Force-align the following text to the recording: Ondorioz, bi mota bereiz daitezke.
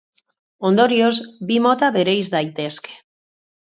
Ondorioz, 0.69 1.13
bi 1.53 1.61
mota 1.69 1.93
bereiz 2.01 2.25
daitezke. 2.41 3.01